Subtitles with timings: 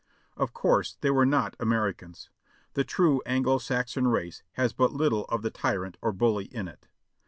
[0.35, 2.31] Of course they were not Americans.
[2.73, 6.87] The true Anglo Saxon race has but little of the tyrant or bully in it.